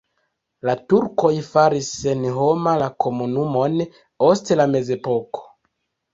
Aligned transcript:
La 0.69 0.73
turkoj 0.93 1.29
faris 1.49 1.89
senhoma 1.97 2.73
la 2.85 2.89
komunumon 3.07 3.79
ost 4.31 4.53
la 4.63 4.69
mezepoko. 4.75 5.47